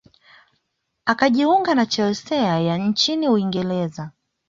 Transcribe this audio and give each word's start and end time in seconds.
akajiunga 1.05 1.75
na 1.75 1.85
chelsea 1.85 2.59
ya 2.59 2.77
nchini 2.77 3.29
uingereza 3.29 4.11